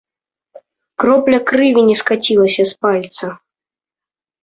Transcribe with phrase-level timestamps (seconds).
[1.03, 3.27] Кропля крыві не скацілася з пальца.